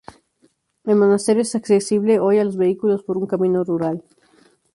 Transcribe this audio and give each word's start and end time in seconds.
El 0.83 0.95
monasterio 0.95 1.43
es 1.43 1.53
accesible 1.53 2.17
hoy 2.19 2.39
a 2.39 2.43
los 2.43 2.57
vehículos 2.57 3.03
por 3.03 3.19
un 3.19 3.27
camino 3.27 3.63
rural. 3.63 4.03